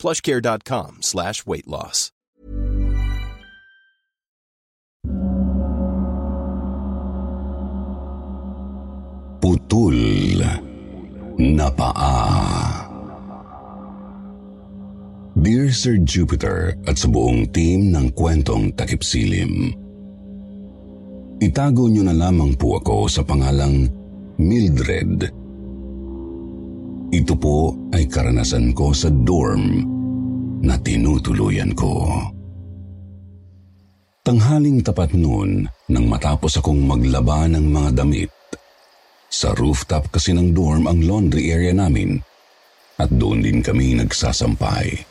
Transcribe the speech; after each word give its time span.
plushcare.com 0.00 1.04
slash 1.04 1.44
weight 1.44 1.68
loss. 1.68 2.10
Putol 9.40 9.96
na 11.40 11.68
paa. 11.72 12.84
Dear 15.40 15.72
Sir 15.72 15.96
Jupiter 16.04 16.76
at 16.84 17.00
sa 17.00 17.08
buong 17.08 17.48
team 17.48 17.88
ng 17.96 18.12
kwentong 18.12 18.76
takip 18.76 19.00
silim. 19.00 19.72
Itago 21.40 21.88
niyo 21.88 22.04
na 22.04 22.12
lamang 22.12 22.52
po 22.60 22.76
ako 22.76 23.08
sa 23.08 23.24
pangalang 23.24 23.88
Mildred. 24.36 25.39
Ito 27.10 27.34
po 27.34 27.74
ay 27.90 28.06
karanasan 28.06 28.70
ko 28.70 28.94
sa 28.94 29.10
dorm 29.10 29.82
na 30.62 30.78
tinutuluyan 30.78 31.74
ko. 31.74 32.06
Tanghaling 34.22 34.78
tapat 34.86 35.18
noon 35.18 35.66
nang 35.90 36.06
matapos 36.06 36.62
akong 36.62 36.86
maglaba 36.86 37.50
ng 37.50 37.66
mga 37.66 37.90
damit. 37.98 38.30
Sa 39.26 39.50
rooftop 39.58 40.14
kasi 40.14 40.30
ng 40.30 40.54
dorm 40.54 40.86
ang 40.86 41.02
laundry 41.02 41.50
area 41.50 41.74
namin 41.74 42.22
at 42.94 43.10
doon 43.10 43.42
din 43.42 43.58
kami 43.58 43.98
nagsasampay. 43.98 45.02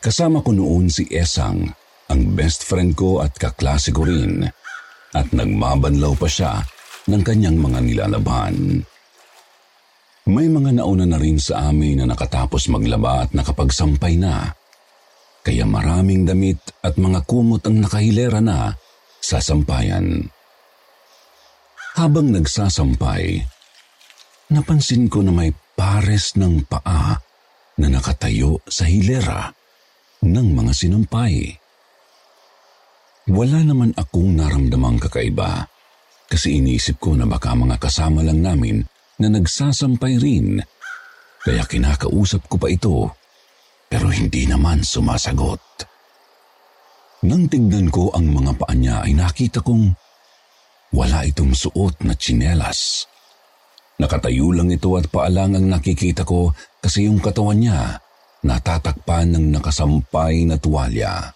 Kasama 0.00 0.40
ko 0.40 0.56
noon 0.56 0.88
si 0.88 1.04
Esang, 1.12 1.68
ang 2.08 2.20
best 2.32 2.64
friend 2.64 2.96
ko 2.96 3.20
at 3.20 3.36
kaklase 3.36 3.92
ko 3.92 4.08
rin 4.08 4.48
at 5.12 5.26
nagmabanlaw 5.36 6.16
pa 6.16 6.28
siya 6.30 6.64
ng 7.12 7.20
kanyang 7.20 7.60
mga 7.60 7.78
nilalaban. 7.84 8.88
May 10.30 10.46
mga 10.46 10.78
nauna 10.78 11.10
na 11.10 11.18
rin 11.18 11.42
sa 11.42 11.74
amin 11.74 11.98
na 11.98 12.14
nakatapos 12.14 12.70
maglaba 12.70 13.26
at 13.26 13.34
nakapagsampay 13.34 14.14
na, 14.14 14.54
kaya 15.42 15.66
maraming 15.66 16.22
damit 16.22 16.62
at 16.86 16.94
mga 16.94 17.26
kumot 17.26 17.66
ang 17.66 17.82
nakahilera 17.82 18.38
na 18.38 18.78
sa 19.18 19.42
sampayan. 19.42 20.30
Habang 21.98 22.30
nagsasampay, 22.30 23.42
napansin 24.54 25.10
ko 25.10 25.18
na 25.26 25.34
may 25.34 25.50
pares 25.74 26.38
ng 26.38 26.62
paa 26.62 27.18
na 27.82 27.86
nakatayo 27.90 28.62
sa 28.70 28.86
hilera 28.86 29.50
ng 30.22 30.48
mga 30.54 30.70
sinumpay. 30.70 31.58
Wala 33.26 33.66
naman 33.66 33.98
akong 33.98 34.38
naramdamang 34.38 35.02
kakaiba 35.02 35.66
kasi 36.30 36.62
iniisip 36.62 37.02
ko 37.02 37.18
na 37.18 37.26
baka 37.26 37.50
mga 37.58 37.82
kasama 37.82 38.22
lang 38.22 38.38
namin 38.38 38.78
na 39.20 39.28
nagsasampay 39.28 40.16
rin 40.16 40.58
kaya 41.40 41.64
kinakausap 41.64 42.48
ko 42.48 42.56
pa 42.60 42.68
ito 42.68 43.12
pero 43.90 44.12
hindi 44.12 44.46
naman 44.46 44.86
sumasagot. 44.86 45.88
Nang 47.26 47.50
tignan 47.52 47.92
ko 47.92 48.12
ang 48.14 48.32
mga 48.32 48.52
paa 48.56 48.72
niya 48.72 49.04
ay 49.04 49.12
nakita 49.12 49.60
kong 49.60 49.92
wala 50.96 51.26
itong 51.26 51.52
suot 51.52 52.06
na 52.06 52.16
tsinelas. 52.16 53.04
Nakatayo 54.00 54.56
lang 54.56 54.72
ito 54.72 54.96
at 54.96 55.12
paalang 55.12 55.58
ang 55.58 55.66
nakikita 55.68 56.24
ko 56.24 56.54
kasi 56.80 57.04
yung 57.04 57.20
katawan 57.20 57.60
niya 57.60 58.00
natatakpan 58.40 59.36
ng 59.36 59.46
nakasampay 59.52 60.48
na 60.48 60.56
tuwalya. 60.56 61.28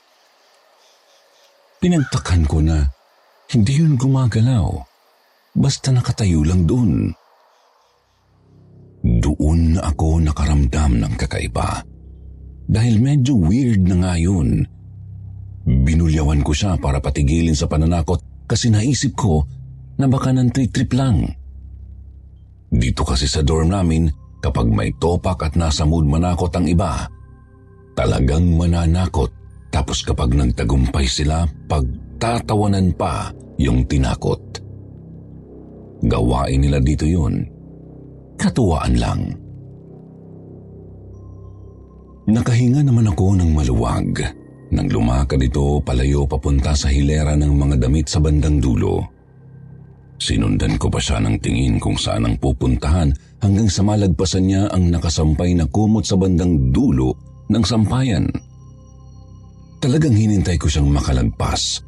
Pinagtakan 1.80 2.48
ko 2.48 2.64
na 2.64 2.80
hindi 3.52 3.76
yun 3.76 4.00
gumagalaw. 4.00 4.72
Basta 5.52 5.92
nakatayo 5.92 6.40
lang 6.48 6.64
doon. 6.64 7.12
Doon 9.04 9.76
ako 9.76 10.24
nakaramdam 10.24 10.96
ng 10.96 11.14
kakaiba. 11.20 11.84
Dahil 12.64 13.04
medyo 13.04 13.36
weird 13.36 13.84
na 13.84 14.00
nga 14.00 14.14
yun. 14.16 14.64
Binulyawan 15.68 16.40
ko 16.40 16.56
siya 16.56 16.80
para 16.80 17.04
patigilin 17.04 17.52
sa 17.52 17.68
pananakot 17.68 18.48
kasi 18.48 18.72
naisip 18.72 19.12
ko 19.12 19.44
na 20.00 20.08
baka 20.08 20.32
ng 20.32 20.48
trip-trip 20.48 20.96
lang. 20.96 21.28
Dito 22.72 23.04
kasi 23.04 23.28
sa 23.28 23.44
dorm 23.44 23.76
namin, 23.76 24.08
kapag 24.40 24.72
may 24.72 24.96
topak 24.96 25.52
at 25.52 25.54
nasa 25.54 25.84
mood 25.84 26.08
manakot 26.08 26.50
ang 26.56 26.64
iba, 26.64 27.04
talagang 27.92 28.56
mananakot 28.56 29.28
tapos 29.68 30.00
kapag 30.00 30.32
nagtagumpay 30.32 31.04
sila, 31.04 31.44
pagtatawanan 31.68 32.96
pa 32.96 33.28
yung 33.60 33.84
tinakot. 33.84 34.64
Gawain 36.04 36.64
nila 36.64 36.80
dito 36.80 37.04
yun. 37.04 37.53
Katuwaan 38.34 38.94
lang. 38.98 39.22
Nakahinga 42.24 42.80
naman 42.80 43.12
ako 43.12 43.36
ng 43.36 43.50
maluwag 43.52 44.16
nang 44.72 44.88
lumakad 44.88 45.38
ito 45.38 45.78
palayo 45.84 46.24
papunta 46.24 46.72
sa 46.72 46.88
hilera 46.88 47.36
ng 47.36 47.52
mga 47.52 47.76
damit 47.84 48.08
sa 48.08 48.18
bandang 48.18 48.58
dulo. 48.58 49.04
Sinundan 50.18 50.80
ko 50.80 50.88
pa 50.88 50.98
siya 50.98 51.20
ng 51.20 51.36
tingin 51.38 51.76
kung 51.76 52.00
saan 52.00 52.24
ang 52.24 52.40
pupuntahan 52.40 53.12
hanggang 53.44 53.68
sa 53.68 53.84
malagpasan 53.84 54.48
niya 54.48 54.62
ang 54.72 54.88
nakasampay 54.88 55.52
na 55.52 55.68
kumot 55.68 56.02
sa 56.08 56.16
bandang 56.16 56.72
dulo 56.72 57.12
ng 57.52 57.60
sampayan. 57.60 58.24
Talagang 59.84 60.16
hinintay 60.16 60.56
ko 60.56 60.64
siyang 60.64 60.88
makalagpas 60.88 61.84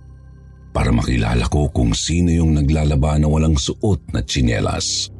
para 0.76 0.92
makilala 0.92 1.48
ko 1.48 1.72
kung 1.72 1.96
sino 1.96 2.28
yung 2.28 2.52
naglalaba 2.52 3.16
na 3.16 3.24
walang 3.24 3.56
suot 3.56 4.12
na 4.12 4.20
tsinelas. 4.20 5.15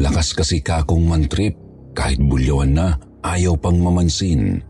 Lakas 0.00 0.32
kasi 0.32 0.64
kakong 0.64 1.04
mantrip 1.04 1.56
kahit 1.92 2.20
bulyawan 2.20 2.72
na 2.72 2.86
ayaw 3.20 3.56
pang 3.60 3.76
mamansin. 3.76 4.60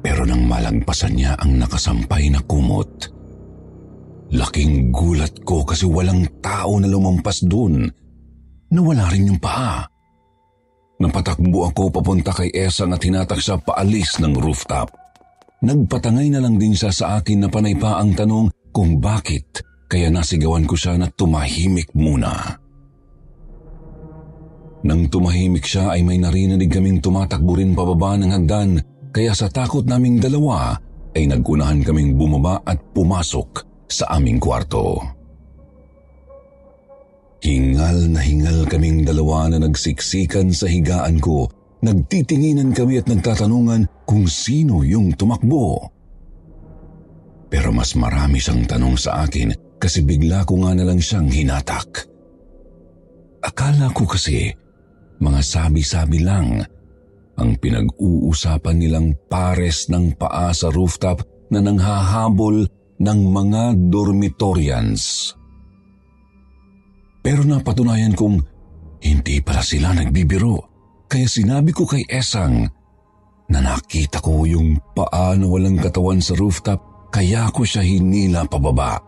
Pero 0.00 0.22
nang 0.22 0.46
malagpasan 0.46 1.18
niya 1.18 1.34
ang 1.36 1.58
nakasampay 1.58 2.30
na 2.30 2.40
kumot, 2.46 3.10
laking 4.30 4.94
gulat 4.94 5.34
ko 5.42 5.66
kasi 5.66 5.84
walang 5.84 6.24
tao 6.38 6.78
na 6.78 6.86
lumampas 6.86 7.42
doon 7.42 7.90
na 8.70 8.80
wala 8.82 9.10
rin 9.10 9.30
yung 9.34 9.42
paa. 9.42 9.82
Napatakbo 10.96 11.68
ako 11.68 11.92
papunta 11.92 12.32
kay 12.32 12.48
Esang 12.56 12.96
at 12.96 13.04
hinatak 13.04 13.42
siya 13.42 13.60
paalis 13.60 14.16
ng 14.22 14.32
rooftop. 14.40 14.88
Nagpatangay 15.60 16.32
na 16.32 16.40
lang 16.40 16.56
din 16.56 16.72
siya 16.72 16.88
sa 16.88 17.20
akin 17.20 17.44
na 17.44 17.48
panay 17.52 17.76
pa 17.76 18.00
ang 18.00 18.16
tanong 18.16 18.48
kung 18.72 18.96
bakit 18.96 19.60
kaya 19.90 20.08
nasigawan 20.08 20.64
ko 20.64 20.72
siya 20.78 20.96
na 20.96 21.10
tumahimik 21.12 21.92
muna. 21.92 22.62
Nang 24.86 25.10
tumahimik 25.10 25.66
siya 25.66 25.98
ay 25.98 26.06
may 26.06 26.22
narinig 26.22 26.70
kaming 26.70 27.02
tumatakbo 27.02 27.58
rin 27.58 27.74
pababa 27.74 28.14
ng 28.14 28.30
hagdan 28.30 28.78
kaya 29.10 29.34
sa 29.34 29.50
takot 29.50 29.82
naming 29.82 30.22
dalawa 30.22 30.78
ay 31.18 31.26
nagkunahan 31.26 31.82
kaming 31.82 32.14
bumaba 32.14 32.62
at 32.62 32.78
pumasok 32.94 33.66
sa 33.90 34.14
aming 34.14 34.38
kwarto. 34.38 35.02
Hingal 37.42 38.14
na 38.14 38.22
hingal 38.22 38.62
kaming 38.70 39.02
dalawa 39.02 39.50
na 39.50 39.66
nagsiksikan 39.66 40.54
sa 40.54 40.70
higaan 40.70 41.18
ko. 41.18 41.50
Nagtitinginan 41.82 42.70
kami 42.70 43.02
at 43.02 43.10
nagtatanungan 43.10 44.06
kung 44.06 44.30
sino 44.30 44.86
yung 44.86 45.18
tumakbo. 45.18 45.82
Pero 47.50 47.74
mas 47.74 47.94
marami 47.98 48.38
siyang 48.38 48.66
tanong 48.70 48.94
sa 48.94 49.26
akin 49.26 49.50
kasi 49.82 50.06
bigla 50.06 50.46
ko 50.46 50.62
nga 50.62 50.78
nalang 50.78 51.02
siyang 51.02 51.26
hinatak. 51.26 52.06
Akala 53.46 53.94
ko 53.94 54.08
kasi 54.08 54.65
mga 55.20 55.40
sabi-sabi 55.40 56.20
lang 56.22 56.64
ang 57.36 57.50
pinag-uusapan 57.60 58.76
nilang 58.80 59.08
pares 59.28 59.92
ng 59.92 60.16
paa 60.16 60.50
sa 60.56 60.72
rooftop 60.72 61.20
na 61.52 61.60
nanghahabol 61.60 62.64
ng 62.96 63.20
mga 63.28 63.62
dormitorians. 63.92 65.32
Pero 67.20 67.44
napatunayan 67.44 68.16
kong 68.16 68.36
hindi 69.04 69.44
pala 69.44 69.60
sila 69.60 69.92
nagbibiro. 69.92 70.56
Kaya 71.06 71.28
sinabi 71.28 71.70
ko 71.70 71.84
kay 71.86 72.02
Esang 72.08 72.66
na 73.46 73.58
nakita 73.62 74.18
ko 74.18 74.42
yung 74.48 74.80
paa 74.96 75.36
na 75.38 75.46
walang 75.46 75.78
katawan 75.78 76.18
sa 76.18 76.34
rooftop 76.34 77.10
kaya 77.12 77.46
ko 77.54 77.62
siya 77.62 77.84
hinila 77.84 78.48
pababa. 78.48 78.98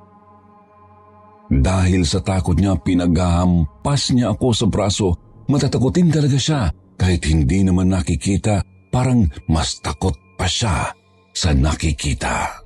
Dahil 1.49 2.04
sa 2.04 2.20
takot 2.20 2.54
niya 2.54 2.76
pinaghahampas 2.76 4.12
niya 4.12 4.37
ako 4.37 4.49
sa 4.52 4.66
braso, 4.69 5.16
matatakotin 5.48 6.12
talaga 6.12 6.38
siya 6.38 6.60
kahit 6.94 7.24
hindi 7.26 7.64
naman 7.64 7.90
nakikita 7.90 8.60
parang 8.92 9.28
mas 9.48 9.80
takot 9.80 10.14
pa 10.36 10.46
siya 10.46 10.92
sa 11.32 11.50
nakikita. 11.56 12.64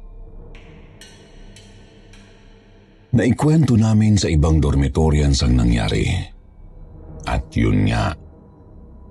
Naikwento 3.12 3.76
namin 3.76 4.16
sa 4.16 4.32
ibang 4.32 4.56
dormitorians 4.56 5.44
ang 5.44 5.60
nangyari. 5.60 6.08
At 7.28 7.52
yun 7.52 7.84
nga, 7.84 8.16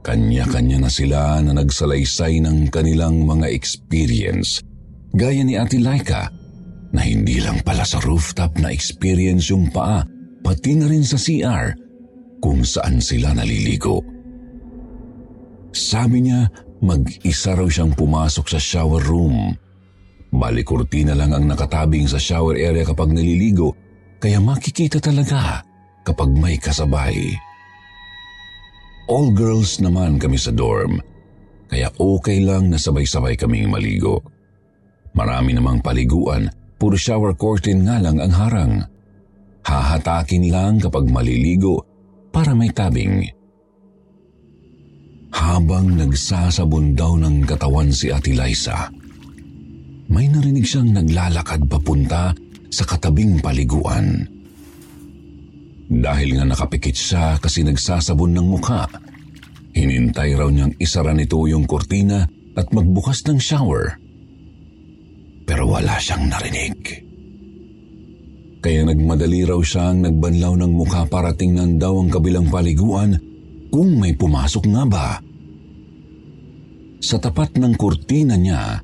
kanya-kanya 0.01 0.81
na 0.81 0.89
sila 0.89 1.37
na 1.45 1.53
nagsalaysay 1.53 2.41
ng 2.41 2.73
kanilang 2.73 3.21
mga 3.21 3.53
experience. 3.53 4.65
Gaya 5.13 5.45
ni 5.45 5.53
Ate 5.53 5.77
Laika, 5.77 6.33
na 6.91 7.01
hindi 7.05 7.39
lang 7.39 7.61
pala 7.61 7.85
sa 7.85 8.01
rooftop 8.01 8.57
na 8.57 8.73
experience 8.73 9.53
yung 9.53 9.69
paa, 9.69 10.01
pati 10.41 10.75
na 10.75 10.89
rin 10.89 11.05
sa 11.05 11.15
CR 11.15 11.90
kung 12.41 12.65
saan 12.65 12.97
sila 12.97 13.37
naliligo. 13.37 14.01
Sabi 15.71 16.27
niya, 16.27 16.49
mag-isa 16.83 17.55
raw 17.55 17.69
siyang 17.69 17.93
pumasok 17.93 18.45
sa 18.51 18.59
shower 18.59 19.05
room. 19.05 19.53
Bali 20.33 20.65
kurtina 20.65 21.13
lang 21.13 21.31
ang 21.31 21.45
nakatabing 21.45 22.09
sa 22.09 22.17
shower 22.17 22.57
area 22.57 22.83
kapag 22.83 23.13
naliligo 23.13 23.77
kaya 24.21 24.37
makikita 24.37 24.97
talaga 25.01 25.65
kapag 26.05 26.29
may 26.33 26.57
kasabay. 26.57 27.35
All 29.11 29.33
girls 29.33 29.81
naman 29.83 30.21
kami 30.21 30.39
sa 30.39 30.53
dorm, 30.55 31.01
kaya 31.67 31.91
okay 31.99 32.39
lang 32.39 32.71
na 32.71 32.79
sabay-sabay 32.79 33.35
kaming 33.35 33.67
maligo. 33.67 34.23
Marami 35.11 35.51
namang 35.51 35.83
paliguan, 35.83 36.47
puro 36.79 36.95
shower 36.95 37.35
curtain 37.35 37.83
nga 37.83 37.99
lang 37.99 38.23
ang 38.23 38.31
harang. 38.31 38.73
Hahatakin 39.67 40.47
lang 40.47 40.79
kapag 40.79 41.11
maliligo 41.11 41.90
para 42.31 42.55
may 42.55 42.71
tabing. 42.71 43.27
Habang 45.31 45.95
nagsasabon 45.95 46.95
daw 46.95 47.15
ng 47.19 47.43
katawan 47.47 47.91
si 47.91 48.11
Ate 48.11 48.35
Liza, 48.35 48.91
may 50.11 50.27
narinig 50.27 50.67
siyang 50.67 50.91
naglalakad 50.91 51.67
papunta 51.71 52.35
sa 52.71 52.83
katabing 52.83 53.39
paliguan. 53.39 54.27
Dahil 55.91 56.39
nga 56.39 56.45
nakapikit 56.47 56.95
siya 56.95 57.35
kasi 57.39 57.67
nagsasabon 57.67 58.31
ng 58.31 58.47
mukha, 58.47 58.87
hinintay 59.75 60.35
raw 60.35 60.47
niyang 60.47 60.75
isara 60.79 61.11
nito 61.11 61.39
yung 61.47 61.67
kurtina 61.67 62.27
at 62.55 62.67
magbukas 62.71 63.23
ng 63.27 63.39
shower. 63.39 63.99
Pero 65.47 65.67
wala 65.67 65.99
siyang 65.99 66.31
narinig. 66.31 67.10
Kaya 68.61 68.85
nagmadali 68.85 69.41
raw 69.41 69.57
siyang 69.57 70.05
nagbanlaw 70.05 70.53
ng 70.53 70.71
mukha 70.77 71.09
para 71.09 71.33
tingnan 71.33 71.81
daw 71.81 71.97
ang 71.97 72.13
kabilang 72.13 72.45
paliguan 72.45 73.17
kung 73.73 73.97
may 73.97 74.13
pumasok 74.13 74.69
nga 74.69 74.83
ba. 74.85 75.09
Sa 77.01 77.17
tapat 77.17 77.57
ng 77.57 77.73
kurtina 77.73 78.37
niya 78.37 78.77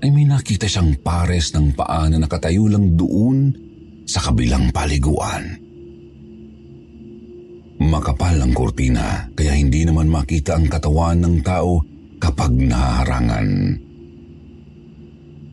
ay 0.00 0.08
may 0.08 0.24
nakita 0.24 0.64
siyang 0.64 0.96
pares 1.04 1.52
ng 1.52 1.76
paa 1.76 2.08
na 2.08 2.16
nakatayo 2.16 2.64
lang 2.72 2.96
doon 2.96 3.52
sa 4.08 4.24
kabilang 4.24 4.72
paliguan. 4.72 5.68
Makapal 7.76 8.40
ang 8.40 8.56
kurtina 8.56 9.28
kaya 9.36 9.52
hindi 9.52 9.84
naman 9.84 10.08
makita 10.08 10.56
ang 10.56 10.72
katawan 10.72 11.20
ng 11.20 11.36
tao 11.44 11.84
kapag 12.16 12.56
naharangan. 12.56 13.48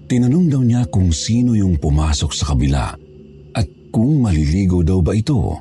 Tinanong 0.08 0.48
daw 0.48 0.64
niya 0.64 0.88
kung 0.88 1.12
sino 1.12 1.52
yung 1.52 1.76
pumasok 1.76 2.32
sa 2.32 2.56
kabila 2.56 3.07
kung 3.98 4.22
maliligo 4.22 4.86
daw 4.86 5.02
ba 5.02 5.18
ito. 5.18 5.58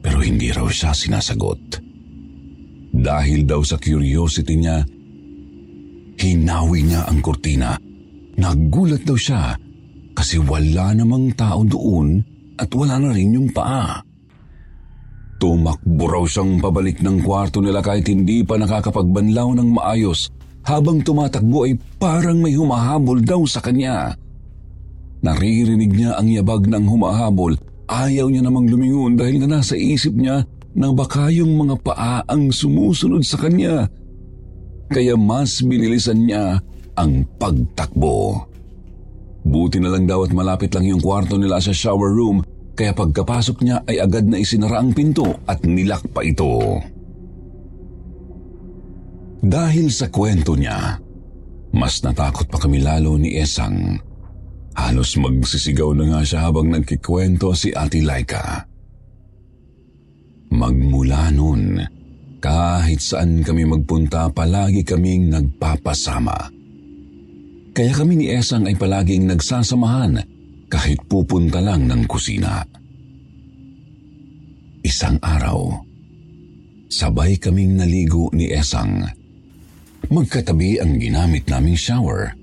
Pero 0.00 0.24
hindi 0.24 0.48
raw 0.48 0.64
siya 0.64 0.96
sinasagot. 0.96 1.76
Dahil 2.88 3.44
daw 3.44 3.60
sa 3.60 3.76
curiosity 3.76 4.56
niya, 4.56 4.80
Hinawi 6.16 6.88
niya 6.88 7.04
ang 7.04 7.20
kurtina. 7.20 7.76
Nagulat 8.40 9.04
daw 9.04 9.18
siya 9.18 9.52
kasi 10.16 10.40
wala 10.40 10.96
namang 10.96 11.36
tao 11.36 11.66
doon 11.68 12.22
at 12.56 12.72
wala 12.72 12.96
na 12.96 13.10
rin 13.12 13.36
yung 13.36 13.48
paa. 13.52 14.00
Tumakbo 15.36 16.04
raw 16.08 16.24
siyang 16.24 16.62
pabalik 16.62 17.02
ng 17.04 17.26
kwarto 17.26 17.58
nila 17.58 17.84
kahit 17.84 18.08
hindi 18.08 18.40
pa 18.46 18.56
nakakapagbanlaw 18.56 19.58
ng 19.58 19.68
maayos. 19.76 20.30
Habang 20.62 21.02
tumatakbo 21.02 21.66
ay 21.66 21.74
parang 21.98 22.38
may 22.38 22.54
humahabol 22.54 23.18
daw 23.18 23.42
sa 23.44 23.58
kanya. 23.58 24.14
Naririnig 25.22 25.94
niya 25.94 26.18
ang 26.18 26.26
yabag 26.26 26.66
ng 26.66 26.84
humahabol. 26.90 27.54
Ayaw 27.86 28.26
niya 28.26 28.42
namang 28.42 28.66
lumingon 28.66 29.14
dahil 29.14 29.42
na 29.42 29.58
nasa 29.58 29.78
isip 29.78 30.14
niya 30.18 30.42
na 30.74 30.90
baka 30.90 31.30
yung 31.30 31.54
mga 31.54 31.76
paa 31.84 32.18
ang 32.26 32.50
sumusunod 32.50 33.22
sa 33.22 33.38
kanya 33.38 33.86
kaya 34.92 35.16
mas 35.16 35.64
binilisan 35.64 36.28
niya 36.28 36.60
ang 37.00 37.24
pagtakbo. 37.40 38.44
Buti 39.42 39.80
na 39.80 39.90
lang 39.90 40.04
daw 40.04 40.22
at 40.22 40.36
malapit 40.36 40.70
lang 40.76 40.86
yung 40.86 41.00
kwarto 41.00 41.40
nila 41.40 41.58
sa 41.58 41.72
shower 41.72 42.12
room 42.12 42.44
kaya 42.76 42.92
pagkapasok 42.92 43.56
niya 43.64 43.80
ay 43.88 44.00
agad 44.00 44.28
na 44.28 44.40
isinara 44.40 44.80
ang 44.80 44.92
pinto 44.92 45.28
at 45.48 45.64
nilak 45.64 46.04
pa 46.12 46.20
ito. 46.24 46.80
Dahil 49.42 49.90
sa 49.90 50.06
kwento 50.06 50.54
niya, 50.54 51.02
mas 51.74 51.98
natakot 52.06 52.46
pa 52.46 52.62
kami 52.62 52.78
lalo 52.78 53.18
ni 53.18 53.34
Esang. 53.34 53.98
Halos 54.72 55.20
magsisigaw 55.20 55.92
na 55.92 56.04
nga 56.08 56.20
siya 56.24 56.48
habang 56.48 56.72
nagkikwento 56.72 57.52
si 57.52 57.72
Ate 57.76 58.00
Laika. 58.00 58.64
Magmula 60.52 61.32
noon, 61.32 61.80
kahit 62.40 63.00
saan 63.00 63.40
kami 63.40 63.64
magpunta, 63.64 64.28
palagi 64.32 64.84
kaming 64.84 65.32
nagpapasama. 65.32 66.52
Kaya 67.72 67.92
kami 67.96 68.20
ni 68.20 68.26
Esang 68.28 68.68
ay 68.68 68.76
palaging 68.76 69.24
nagsasamahan 69.32 70.20
kahit 70.68 71.00
pupunta 71.08 71.60
lang 71.64 71.88
ng 71.88 72.04
kusina. 72.04 72.60
Isang 74.84 75.16
araw, 75.24 75.80
sabay 76.92 77.40
kaming 77.40 77.80
naligo 77.80 78.28
ni 78.36 78.52
Esang. 78.52 79.08
Magkatabi 80.12 80.82
ang 80.82 81.00
ginamit 81.00 81.48
naming 81.48 81.78
shower. 81.78 82.41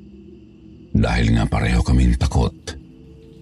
Dahil 1.00 1.31
nga 1.31 1.48
pareho 1.48 1.80
kaming 1.80 2.19
takot, 2.19 2.51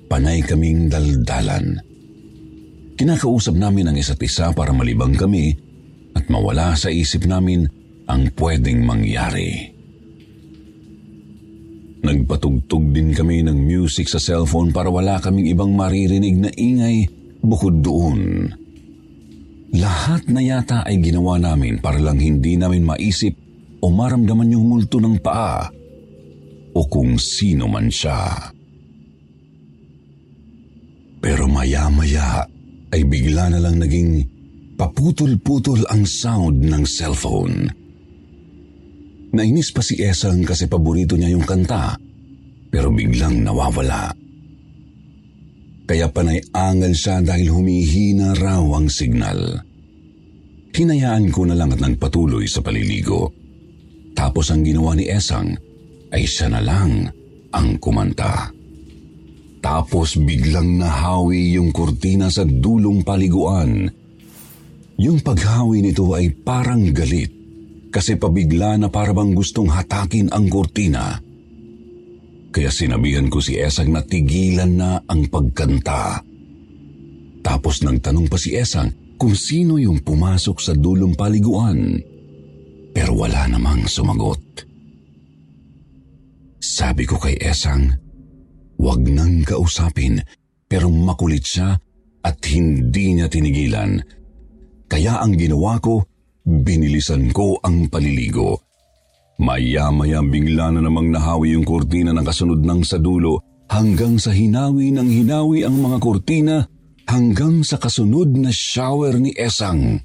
panay 0.06 0.46
kaming 0.46 0.94
daldalan. 0.94 1.82
Kinakausap 2.94 3.58
namin 3.58 3.90
ang 3.90 3.98
isa't 3.98 4.22
isa 4.22 4.54
para 4.54 4.70
malibang 4.70 5.18
kami 5.18 5.58
at 6.14 6.30
mawala 6.30 6.78
sa 6.78 6.94
isip 6.94 7.26
namin 7.26 7.66
ang 8.06 8.30
pwedeng 8.38 8.86
mangyari. 8.86 9.74
Nagpatugtog 12.06 12.94
din 12.94 13.18
kami 13.18 13.42
ng 13.42 13.58
music 13.58 14.06
sa 14.06 14.22
cellphone 14.22 14.70
para 14.70 14.94
wala 14.94 15.18
kaming 15.18 15.50
ibang 15.50 15.74
maririnig 15.74 16.38
na 16.38 16.54
ingay 16.54 17.10
bukod 17.42 17.82
doon. 17.82 18.54
Lahat 19.74 20.30
na 20.30 20.46
yata 20.46 20.86
ay 20.86 21.02
ginawa 21.02 21.42
namin 21.42 21.82
para 21.82 21.98
lang 21.98 22.22
hindi 22.22 22.54
namin 22.54 22.86
maisip 22.86 23.34
o 23.82 23.90
maramdaman 23.90 24.54
yung 24.54 24.66
multo 24.70 25.02
ng 25.02 25.18
paa 25.20 25.77
o 26.78 26.86
kung 26.86 27.18
sino 27.18 27.66
man 27.66 27.90
siya. 27.90 28.54
Pero 31.18 31.50
maya-maya 31.50 32.46
ay 32.94 33.02
bigla 33.02 33.50
na 33.50 33.58
lang 33.58 33.82
naging 33.82 34.38
Paputol-putol 34.78 35.90
ang 35.90 36.06
sound 36.06 36.62
ng 36.62 36.86
cellphone. 36.86 37.66
Nainis 39.34 39.74
pa 39.74 39.82
si 39.82 39.98
Esang 39.98 40.46
kasi 40.46 40.70
paborito 40.70 41.18
niya 41.18 41.34
yung 41.34 41.50
kanta, 41.50 41.98
pero 42.70 42.94
biglang 42.94 43.42
nawawala. 43.42 44.14
Kaya 45.90 46.14
panay 46.14 46.46
angal 46.54 46.94
siya 46.94 47.26
dahil 47.26 47.50
humihina 47.50 48.38
raw 48.38 48.62
ang 48.78 48.86
signal. 48.86 49.66
Hinayaan 50.78 51.34
ko 51.34 51.50
na 51.50 51.58
lang 51.58 51.74
at 51.74 51.82
nagpatuloy 51.82 52.46
sa 52.46 52.62
paliligo. 52.62 53.34
Tapos 54.14 54.54
ang 54.54 54.62
ginawa 54.62 54.94
ni 54.94 55.10
Esang 55.10 55.58
ay 56.14 56.24
siya 56.24 56.52
na 56.52 56.62
lang 56.64 57.10
ang 57.52 57.80
kumanta. 57.80 58.52
Tapos 59.64 60.16
biglang 60.16 60.80
nahawi 60.80 61.58
yung 61.58 61.74
kurtina 61.76 62.32
sa 62.32 62.48
dulong 62.48 63.04
paliguan 63.04 63.90
yung 64.98 65.22
paghawi 65.22 65.86
nito 65.86 66.10
ay 66.18 66.34
parang 66.34 66.90
galit 66.90 67.30
kasi 67.94 68.18
pabigla 68.18 68.82
na 68.82 68.90
parabang 68.90 69.30
gustong 69.30 69.70
hatakin 69.70 70.34
ang 70.34 70.50
kurtina. 70.50 71.22
Kaya 72.50 72.74
sinabihan 72.74 73.30
ko 73.30 73.38
si 73.38 73.62
Esang 73.62 73.94
na 73.94 74.02
tigilan 74.02 74.74
na 74.74 74.98
ang 75.06 75.30
pagkanta. 75.30 76.26
Tapos 77.46 77.86
nang 77.86 78.02
tanong 78.02 78.26
pa 78.26 78.42
si 78.42 78.58
Esang 78.58 78.90
kung 79.22 79.38
sino 79.38 79.78
yung 79.78 80.02
pumasok 80.02 80.58
sa 80.58 80.74
dulong 80.74 81.14
paliguan. 81.14 82.02
Pero 82.90 83.22
wala 83.22 83.46
namang 83.46 83.86
sumagot. 83.86 84.66
Sabi 86.68 87.08
ko 87.08 87.16
kay 87.16 87.40
Esang, 87.40 87.96
wag 88.76 89.00
nang 89.08 89.48
kausapin 89.48 90.20
pero 90.68 90.92
makulit 90.92 91.48
siya 91.48 91.80
at 92.28 92.44
hindi 92.44 93.16
niya 93.16 93.32
tinigilan 93.32 94.04
kaya 94.88 95.20
ang 95.20 95.36
ginawa 95.36 95.84
ko, 95.84 96.00
binilisan 96.48 97.36
ko 97.36 97.60
ang 97.60 97.92
paliligo. 97.92 98.64
Maya-maya 99.38 100.24
bigla 100.24 100.72
na 100.74 100.80
namang 100.82 101.12
nahawi 101.12 101.54
yung 101.54 101.68
kurtina 101.68 102.16
ng 102.16 102.26
kasunod 102.26 102.64
ng 102.64 102.82
sa 102.88 102.98
dulo 102.98 103.44
hanggang 103.68 104.18
sa 104.18 104.32
hinawi 104.32 104.96
ng 104.96 105.06
hinawi 105.06 105.68
ang 105.68 105.78
mga 105.78 105.98
kurtina 106.00 106.56
hanggang 107.06 107.62
sa 107.62 107.78
kasunod 107.78 108.32
na 108.32 108.50
shower 108.50 109.20
ni 109.20 109.36
Esang. 109.36 110.02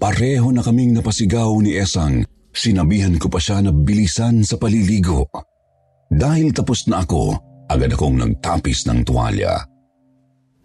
Pareho 0.00 0.48
na 0.48 0.64
kaming 0.64 0.96
napasigaw 0.96 1.52
ni 1.60 1.76
Esang. 1.76 2.24
Sinabihan 2.50 3.14
ko 3.20 3.30
pa 3.30 3.38
siya 3.38 3.62
na 3.62 3.70
bilisan 3.70 4.42
sa 4.42 4.58
paliligo. 4.58 5.28
Dahil 6.10 6.50
tapos 6.50 6.90
na 6.90 7.06
ako, 7.06 7.38
agad 7.70 7.94
akong 7.94 8.18
nagtapis 8.18 8.90
ng 8.90 9.06
tuwalya. 9.06 9.62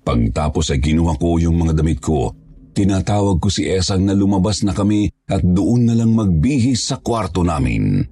Pagtapos 0.01 0.73
ay 0.73 0.81
kinuha 0.81 1.17
ko 1.21 1.37
yung 1.37 1.61
mga 1.61 1.77
damit 1.77 2.01
ko 2.01 2.33
Tinatawag 2.75 3.39
ko 3.39 3.47
si 3.47 3.63
Esang 3.71 4.03
na 4.03 4.11
lumabas 4.11 4.59
na 4.67 4.75
kami 4.75 5.07
at 5.31 5.39
doon 5.39 5.87
na 5.87 5.95
lang 5.95 6.11
magbihis 6.11 6.91
sa 6.91 6.99
kwarto 6.99 7.39
namin. 7.39 8.03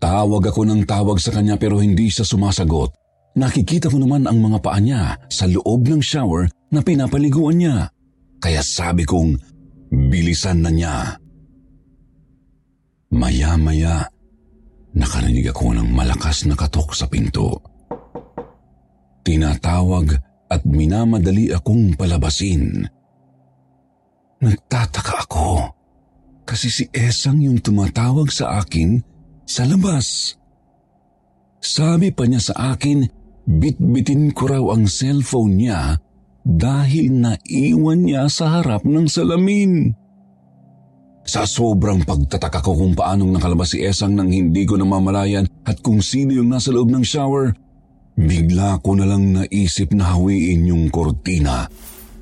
Tawag 0.00 0.48
ako 0.48 0.64
ng 0.64 0.82
tawag 0.88 1.20
sa 1.20 1.36
kanya 1.36 1.60
pero 1.60 1.84
hindi 1.84 2.08
siya 2.08 2.24
sumasagot. 2.24 2.96
Nakikita 3.36 3.92
ko 3.92 4.00
naman 4.00 4.24
ang 4.24 4.40
mga 4.40 4.58
paa 4.64 4.80
niya 4.80 5.20
sa 5.28 5.44
loob 5.44 5.84
ng 5.84 6.00
shower 6.00 6.48
na 6.72 6.80
pinapaliguan 6.80 7.60
niya. 7.60 7.92
Kaya 8.40 8.64
sabi 8.64 9.04
kong, 9.04 9.36
bilisan 9.92 10.64
na 10.64 10.72
niya. 10.72 10.96
Maya-maya, 13.12 14.08
nakarinig 14.96 15.48
ako 15.48 15.76
ng 15.76 15.88
malakas 15.92 16.44
na 16.48 16.56
katok 16.56 16.92
sa 16.92 17.08
pinto. 17.08 17.60
Tinatawag 19.22 20.18
at 20.52 20.62
minamadali 20.68 21.54
akong 21.54 21.96
palabasin. 21.96 22.84
Nagtataka 24.42 25.14
ako 25.28 25.48
kasi 26.42 26.68
si 26.68 26.84
Esang 26.90 27.40
yung 27.40 27.62
tumatawag 27.62 28.28
sa 28.28 28.58
akin 28.60 28.98
sa 29.46 29.62
labas. 29.64 30.34
Sabi 31.62 32.10
pa 32.10 32.26
niya 32.26 32.42
sa 32.42 32.74
akin, 32.74 33.06
bitbitin 33.46 34.34
ko 34.34 34.50
raw 34.50 34.64
ang 34.74 34.90
cellphone 34.90 35.62
niya 35.62 36.02
dahil 36.42 37.22
naiwan 37.22 38.02
niya 38.02 38.26
sa 38.26 38.58
harap 38.58 38.82
ng 38.82 39.06
salamin. 39.06 39.94
Sa 41.22 41.46
sobrang 41.46 42.02
pagtataka 42.02 42.60
ko 42.60 42.74
kung 42.74 42.98
paanong 42.98 43.38
nakalabas 43.38 43.74
si 43.74 43.82
Esang 43.82 44.18
nang 44.18 44.28
hindi 44.28 44.66
ko 44.66 44.74
namamalayan 44.74 45.46
at 45.62 45.78
kung 45.78 46.02
sino 46.02 46.34
yung 46.34 46.50
nasa 46.50 46.74
loob 46.74 46.90
ng 46.90 47.06
shower, 47.06 47.54
Bigla 48.12 48.76
ko 48.84 48.92
na 48.92 49.08
lang 49.08 49.32
naisip 49.32 49.96
na 49.96 50.12
hawiin 50.12 50.68
yung 50.68 50.92
kortina. 50.92 51.64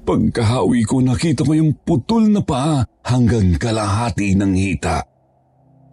Pagkahawi 0.06 0.86
ko 0.86 1.02
nakita 1.02 1.42
ko 1.42 1.52
yung 1.54 1.74
putol 1.82 2.30
na 2.30 2.42
paa 2.46 2.86
hanggang 3.02 3.58
kalahati 3.58 4.38
ng 4.38 4.54
hita. 4.54 5.02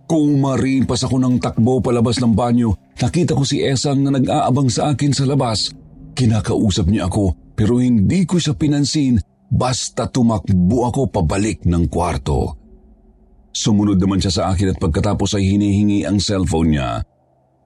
Kumarimpas 0.07 1.03
ako 1.03 1.19
ng 1.19 1.35
takbo 1.43 1.83
palabas 1.83 2.21
ng 2.21 2.31
banyo. 2.31 2.71
Nakita 3.01 3.35
ko 3.35 3.43
si 3.43 3.59
Esang 3.59 4.05
na 4.05 4.15
nag-aabang 4.15 4.71
sa 4.71 4.93
akin 4.93 5.11
sa 5.11 5.27
labas. 5.27 5.73
Kinakausap 6.13 6.87
niya 6.87 7.09
ako 7.09 7.53
pero 7.57 7.81
hindi 7.81 8.23
ko 8.23 8.37
siya 8.37 8.53
pinansin 8.53 9.19
basta 9.49 10.07
tumakbo 10.07 10.87
ako 10.87 11.09
pabalik 11.09 11.65
ng 11.65 11.89
kwarto. 11.89 12.66
Sumunod 13.57 13.97
naman 13.97 14.21
siya 14.21 14.29
sa 14.29 14.43
akin 14.53 14.69
at 14.69 14.77
pagkatapos 14.77 15.33
ay 15.33 15.57
hinihingi 15.57 16.05
ang 16.05 16.21
cellphone 16.21 16.77
niya. 16.77 17.01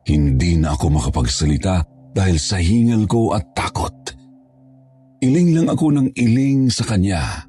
Hindi 0.08 0.56
na 0.56 0.72
ako 0.72 0.88
makapagsalita 0.88 1.84
dahil 2.16 2.40
sa 2.40 2.64
hingal 2.64 3.04
ko 3.12 3.36
at 3.36 3.52
takot. 3.52 3.92
Iling 5.20 5.52
lang 5.52 5.68
ako 5.68 5.92
ng 5.92 6.08
iling 6.16 6.72
sa 6.72 6.88
kanya. 6.88 7.44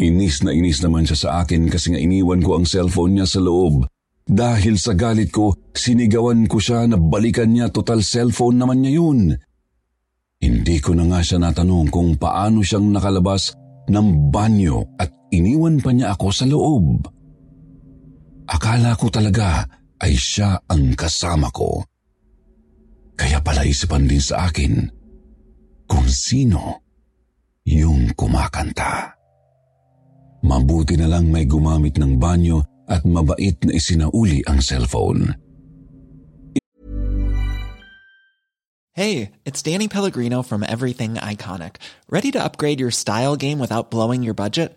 Inis 0.00 0.40
na 0.40 0.56
inis 0.56 0.80
naman 0.80 1.04
siya 1.04 1.18
sa 1.28 1.30
akin 1.44 1.68
kasi 1.68 1.92
nga 1.92 2.00
iniwan 2.00 2.40
ko 2.40 2.56
ang 2.56 2.64
cellphone 2.64 3.20
niya 3.20 3.28
sa 3.28 3.44
loob. 3.44 3.84
Dahil 4.24 4.80
sa 4.80 4.96
galit 4.96 5.28
ko, 5.28 5.52
sinigawan 5.76 6.48
ko 6.48 6.56
siya 6.56 6.88
na 6.88 6.96
balikan 6.96 7.52
niya 7.52 7.68
total 7.68 8.00
cellphone 8.00 8.56
naman 8.56 8.80
niya 8.80 8.96
yun. 8.96 9.36
Hindi 10.40 10.80
ko 10.80 10.96
na 10.96 11.04
nga 11.04 11.20
siya 11.20 11.36
natanong 11.36 11.92
kung 11.92 12.16
paano 12.16 12.64
siyang 12.64 12.96
nakalabas 12.96 13.52
ng 13.92 14.32
banyo 14.32 14.96
at 14.96 15.12
iniwan 15.30 15.84
pa 15.84 15.92
niya 15.92 16.16
ako 16.16 16.26
sa 16.32 16.48
loob. 16.48 17.20
Akala 18.52 18.92
ko 19.00 19.08
talaga 19.08 19.64
ay 19.96 20.12
siya 20.12 20.60
ang 20.68 20.92
kasama 20.92 21.48
ko. 21.48 21.80
Kaya 23.16 23.40
pala 23.40 23.64
isipan 23.64 24.04
din 24.04 24.20
sa 24.20 24.44
akin 24.44 24.92
kung 25.88 26.04
sino 26.08 26.84
yung 27.64 28.12
kumakanta. 28.12 29.16
Mabuti 30.42 30.98
na 30.98 31.08
lang 31.08 31.30
may 31.30 31.46
gumamit 31.48 31.96
ng 31.96 32.18
banyo 32.18 32.60
at 32.90 33.06
mabait 33.06 33.56
na 33.64 33.72
isinauli 33.78 34.42
ang 34.44 34.58
cellphone. 34.58 35.32
Hey, 38.92 39.32
it's 39.48 39.64
Danny 39.64 39.88
Pellegrino 39.88 40.44
from 40.44 40.60
Everything 40.60 41.16
Iconic. 41.16 41.80
Ready 42.12 42.28
to 42.36 42.42
upgrade 42.44 42.76
your 42.76 42.92
style 42.92 43.40
game 43.40 43.56
without 43.56 43.88
blowing 43.88 44.20
your 44.20 44.36
budget? 44.36 44.76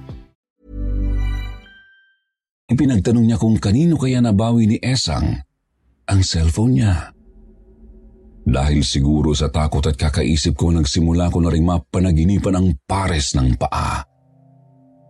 Ipinagtanong 2.71 3.27
niya 3.27 3.35
kung 3.35 3.59
kanino 3.59 3.99
kaya 3.99 4.23
nabawi 4.23 4.63
ni 4.63 4.77
Esang 4.79 5.43
ang 6.07 6.21
cellphone 6.23 6.79
niya. 6.79 7.11
Dahil 8.47 8.81
siguro 8.81 9.35
sa 9.35 9.51
takot 9.51 9.83
at 9.85 9.99
kakaisip 9.99 10.55
ko 10.55 10.71
nagsimula 10.71 11.27
ko 11.29 11.43
na 11.43 11.51
rin 11.51 11.67
mapanaginipan 11.67 12.55
ang 12.55 12.67
pares 12.87 13.35
ng 13.35 13.59
paa. 13.59 14.01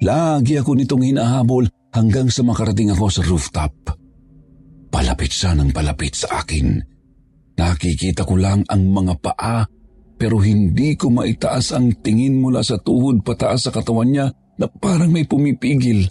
Lagi 0.01 0.58
ako 0.58 0.74
nitong 0.74 1.13
hinahabol 1.13 1.70
hanggang 1.94 2.34
sa 2.34 2.41
makarating 2.41 2.89
ako 2.91 3.06
sa 3.13 3.22
rooftop. 3.22 3.74
Palapit 4.89 5.32
siya 5.32 5.53
ng 5.56 5.70
palapit 5.70 6.18
sa 6.18 6.41
akin. 6.41 6.82
Nakikita 7.56 8.25
ko 8.25 8.36
lang 8.41 8.65
ang 8.68 8.89
mga 8.89 9.13
paa 9.22 9.63
pero 10.18 10.41
hindi 10.41 10.98
ko 10.98 11.13
maitaas 11.13 11.77
ang 11.77 11.94
tingin 12.01 12.41
mula 12.41 12.65
sa 12.65 12.82
tuhod 12.82 13.22
pataas 13.22 13.70
sa 13.70 13.72
katawan 13.72 14.10
niya 14.10 14.27
na 14.58 14.65
parang 14.70 15.13
may 15.13 15.25
pumipigil. 15.25 16.10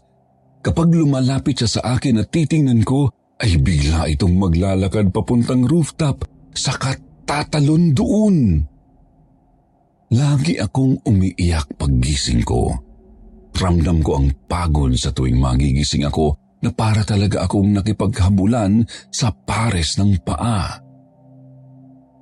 Kapag 0.61 0.93
lumalapit 0.93 1.64
siya 1.64 1.81
sa 1.81 1.97
akin 1.97 2.21
at 2.21 2.29
titingnan 2.29 2.85
ko, 2.85 3.09
ay 3.40 3.57
bigla 3.57 4.05
itong 4.12 4.37
maglalakad 4.37 5.09
papuntang 5.09 5.64
rooftop 5.64 6.29
sa 6.52 6.76
kat 6.76 7.00
tatalon 7.25 7.97
doon. 7.97 8.37
Lagi 10.12 10.61
akong 10.61 11.00
umiiyak 11.07 11.81
paggising 11.81 12.45
ko. 12.45 12.76
Ramdam 13.57 14.05
ko 14.05 14.21
ang 14.21 14.29
pagod 14.45 14.93
sa 14.99 15.14
tuwing 15.14 15.40
magigising 15.40 16.05
ako 16.05 16.37
na 16.61 16.69
para 16.76 17.00
talaga 17.09 17.49
akong 17.49 17.73
nakipaghabulan 17.73 18.85
sa 19.09 19.33
pares 19.33 19.97
ng 19.97 20.21
paa. 20.21 20.76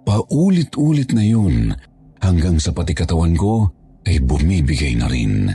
Paulit-ulit 0.06 1.10
na 1.10 1.24
yun 1.26 1.74
hanggang 2.22 2.62
sa 2.62 2.70
pati 2.70 2.94
katawan 2.94 3.34
ko 3.34 3.66
ay 4.06 4.22
bumibigay 4.22 4.94
na 4.94 5.10
rin. 5.10 5.50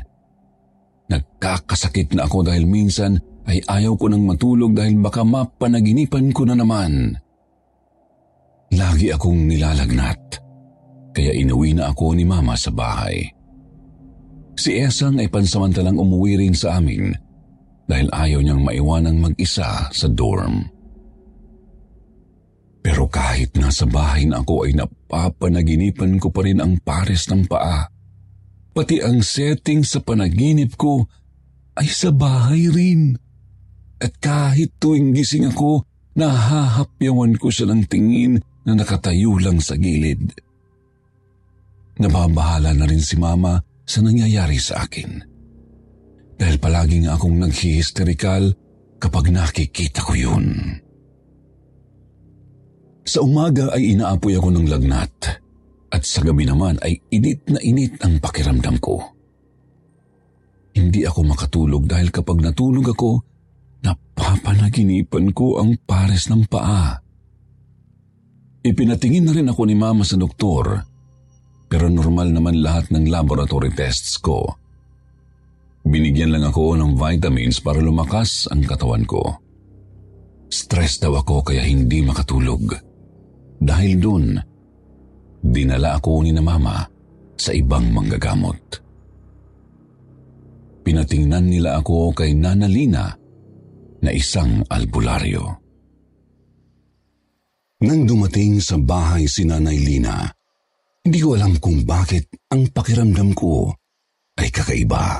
Nagkakasakit 1.12 2.16
na 2.16 2.28
ako 2.28 2.48
dahil 2.48 2.64
minsan 2.64 3.20
ay 3.44 3.60
ayaw 3.60 4.00
ko 4.00 4.08
nang 4.08 4.24
matulog 4.24 4.72
dahil 4.72 5.00
baka 5.04 5.28
mapanaginipan 5.28 6.32
ko 6.32 6.48
na 6.48 6.56
naman. 6.56 7.12
Lagi 8.74 9.14
akong 9.14 9.46
nilalagnat, 9.46 10.42
kaya 11.14 11.32
inuwi 11.36 11.78
na 11.78 11.94
ako 11.94 12.18
ni 12.18 12.26
Mama 12.26 12.58
sa 12.58 12.74
bahay. 12.74 13.22
Si 14.58 14.74
Esang 14.80 15.22
ay 15.22 15.30
pansamantalang 15.30 15.98
umuwi 15.98 16.40
rin 16.40 16.56
sa 16.58 16.80
amin 16.82 17.14
dahil 17.86 18.08
ayaw 18.10 18.40
niyang 18.42 18.64
maiwanang 18.64 19.18
mag-isa 19.20 19.92
sa 19.92 20.08
dorm. 20.10 20.66
Pero 22.84 23.08
kahit 23.08 23.56
nasa 23.56 23.88
bahay 23.88 24.28
na 24.28 24.44
ako 24.44 24.68
ay 24.68 24.76
napapanaginipan 24.76 26.20
ko 26.20 26.34
pa 26.34 26.44
rin 26.44 26.60
ang 26.60 26.82
pares 26.84 27.32
ng 27.32 27.48
paa. 27.48 27.93
Pati 28.74 29.06
ang 29.06 29.22
setting 29.22 29.86
sa 29.86 30.02
panaginip 30.02 30.74
ko 30.74 31.06
ay 31.78 31.86
sa 31.86 32.10
bahay 32.10 32.74
rin. 32.74 33.14
At 34.02 34.18
kahit 34.18 34.82
tuwing 34.82 35.14
gising 35.14 35.46
ako, 35.54 35.86
nahahapyawan 36.18 37.38
ko 37.38 37.54
siya 37.54 37.70
ng 37.70 37.86
tingin 37.86 38.42
na 38.66 38.74
nakatayo 38.74 39.38
lang 39.38 39.62
sa 39.62 39.78
gilid. 39.78 40.34
Nababahala 42.02 42.74
na 42.74 42.90
rin 42.90 43.00
si 43.00 43.14
mama 43.22 43.62
sa 43.86 44.02
nangyayari 44.02 44.58
sa 44.58 44.90
akin. 44.90 45.22
Dahil 46.34 46.58
palaging 46.58 47.06
akong 47.14 47.38
naghihisterikal 47.38 48.58
kapag 48.98 49.30
nakikita 49.30 50.02
ko 50.02 50.18
yun. 50.18 50.82
Sa 53.06 53.22
umaga 53.22 53.70
ay 53.78 53.94
inaapoy 53.94 54.34
ako 54.34 54.50
ng 54.50 54.66
lagnat 54.66 55.43
at 55.94 56.02
sa 56.10 56.26
gabi 56.26 56.50
naman 56.50 56.82
ay 56.82 56.98
init 57.14 57.46
na 57.54 57.62
init 57.62 58.02
ang 58.02 58.18
pakiramdam 58.18 58.82
ko. 58.82 59.14
Hindi 60.74 61.06
ako 61.06 61.22
makatulog 61.22 61.86
dahil 61.86 62.10
kapag 62.10 62.42
natulog 62.42 62.98
ako, 62.98 63.22
napapanaginipan 63.86 65.30
ko 65.38 65.62
ang 65.62 65.78
pares 65.86 66.34
ng 66.34 66.50
paa. 66.50 66.98
Ipinatingin 68.66 69.30
na 69.30 69.34
rin 69.38 69.52
ako 69.54 69.62
ni 69.70 69.78
mama 69.78 70.02
sa 70.02 70.18
doktor, 70.18 70.82
pero 71.70 71.86
normal 71.94 72.34
naman 72.34 72.58
lahat 72.58 72.90
ng 72.90 73.06
laboratory 73.06 73.70
tests 73.70 74.18
ko. 74.18 74.58
Binigyan 75.86 76.34
lang 76.34 76.48
ako 76.48 76.74
ng 76.80 76.98
vitamins 76.98 77.62
para 77.62 77.78
lumakas 77.78 78.50
ang 78.50 78.66
katawan 78.66 79.06
ko. 79.06 79.36
Stress 80.50 80.98
daw 81.04 81.22
ako 81.22 81.54
kaya 81.54 81.62
hindi 81.62 82.02
makatulog. 82.02 82.72
Dahil 83.60 84.00
dun, 84.00 84.53
dinala 85.44 86.00
ako 86.00 86.24
ni 86.24 86.32
na 86.32 86.40
mama 86.40 86.80
sa 87.36 87.52
ibang 87.52 87.92
manggagamot. 87.92 88.80
Pinatingnan 90.84 91.46
nila 91.52 91.84
ako 91.84 92.16
kay 92.16 92.32
Nana 92.32 92.68
Lina 92.68 93.12
na 94.04 94.12
isang 94.12 94.64
albularyo. 94.68 95.64
Nang 97.84 98.08
dumating 98.08 98.64
sa 98.64 98.80
bahay 98.80 99.28
si 99.28 99.44
Nanay 99.44 99.76
Lina, 99.76 100.24
hindi 101.04 101.20
ko 101.20 101.36
alam 101.36 101.60
kung 101.60 101.84
bakit 101.84 102.32
ang 102.48 102.72
pakiramdam 102.72 103.36
ko 103.36 103.76
ay 104.40 104.48
kakaiba. 104.48 105.20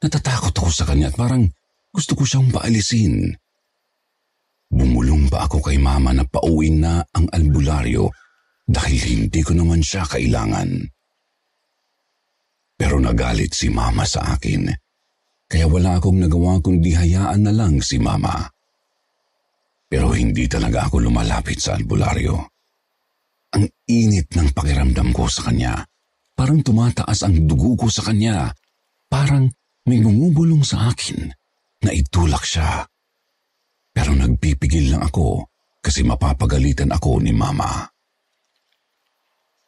Natatakot 0.00 0.56
ako 0.56 0.70
sa 0.72 0.88
kanya 0.88 1.12
at 1.12 1.16
parang 1.16 1.44
gusto 1.92 2.16
ko 2.16 2.24
siyang 2.24 2.48
paalisin. 2.48 3.28
Bumulong 4.72 5.28
pa 5.28 5.44
ako 5.44 5.60
kay 5.68 5.76
mama 5.76 6.16
na 6.16 6.24
pauwin 6.24 6.80
na 6.80 7.04
ang 7.12 7.28
albularyo 7.28 8.08
dahil 8.64 9.00
hindi 9.28 9.40
ko 9.44 9.52
naman 9.52 9.84
siya 9.84 10.08
kailangan. 10.08 10.88
Pero 12.74 12.98
nagalit 12.98 13.54
si 13.54 13.70
mama 13.70 14.02
sa 14.02 14.34
akin, 14.34 14.66
kaya 15.46 15.70
wala 15.70 16.00
akong 16.00 16.18
nagawa 16.18 16.58
kundi 16.58 16.96
hayaan 16.96 17.46
na 17.46 17.52
lang 17.54 17.78
si 17.78 18.00
mama. 18.00 18.50
Pero 19.86 20.10
hindi 20.10 20.50
talaga 20.50 20.90
ako 20.90 21.06
lumalapit 21.06 21.62
sa 21.62 21.78
albularyo. 21.78 22.34
Ang 23.54 23.70
init 23.86 24.34
ng 24.34 24.50
pakiramdam 24.50 25.14
ko 25.14 25.30
sa 25.30 25.46
kanya. 25.46 25.86
Parang 26.34 26.58
tumataas 26.66 27.22
ang 27.22 27.46
dugo 27.46 27.78
ko 27.78 27.86
sa 27.86 28.02
kanya. 28.10 28.50
Parang 29.06 29.46
may 29.86 30.02
gumubulong 30.02 30.66
sa 30.66 30.90
akin 30.90 31.30
na 31.86 31.90
itulak 31.94 32.42
siya. 32.42 32.82
Pero 33.94 34.10
nagpipigil 34.18 34.90
lang 34.90 35.06
ako 35.06 35.46
kasi 35.78 36.02
mapapagalitan 36.02 36.90
ako 36.90 37.22
ni 37.22 37.30
Mama. 37.30 37.93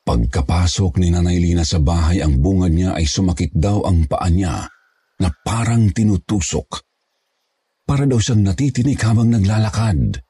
Pagkapasok 0.07 1.03
ni 1.03 1.11
Nanay 1.11 1.43
Lina 1.43 1.67
sa 1.67 1.83
bahay, 1.83 2.23
ang 2.23 2.39
bungad 2.39 2.71
niya 2.71 2.95
ay 2.95 3.11
sumakit 3.11 3.51
daw 3.51 3.83
ang 3.83 4.07
paa 4.07 4.31
niya 4.31 4.63
na 5.19 5.29
parang 5.43 5.91
tinutusok. 5.91 6.87
Para 7.83 8.07
daw 8.07 8.23
siyang 8.23 8.47
natitinik 8.47 9.03
habang 9.03 9.35
naglalakad. 9.35 10.23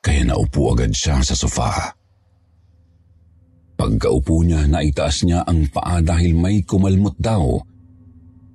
Kaya 0.00 0.24
naupo 0.24 0.72
agad 0.72 0.96
siya 0.96 1.20
sa 1.20 1.36
sofa. 1.36 1.92
Pagkaupo 3.76 4.40
niya, 4.40 4.64
naitaas 4.64 5.28
niya 5.28 5.44
ang 5.44 5.68
paa 5.68 6.00
dahil 6.00 6.32
may 6.32 6.64
kumalmot 6.64 7.20
daw. 7.20 7.60